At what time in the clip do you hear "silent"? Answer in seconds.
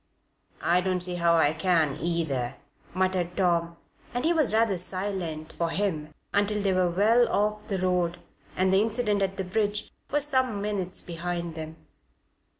4.79-5.53